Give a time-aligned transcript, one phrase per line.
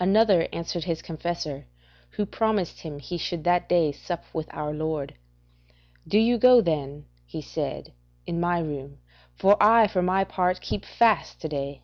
[0.00, 1.64] Another answered his confessor,
[2.16, 5.14] who promised him he should that day sup with our Lord,
[6.08, 7.04] "Do you go then,"
[7.40, 7.86] said
[8.26, 11.82] he, "in my room [place]; for I for my part keep fast to day."